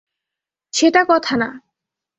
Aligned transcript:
সেটা 0.73 1.01
কথা 1.09 1.33
না। 1.37 1.49